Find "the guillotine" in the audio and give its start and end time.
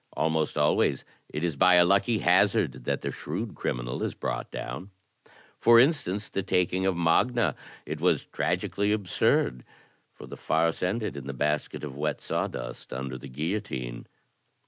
13.19-14.07